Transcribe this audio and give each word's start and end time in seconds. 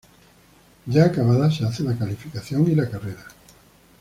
Ya 0.87 1.05
acabada, 1.05 1.51
se 1.51 1.63
hace 1.63 1.83
la 1.83 1.95
calificación 1.95 2.63
y 2.67 2.73
la 2.73 2.89
carrera. 2.89 3.23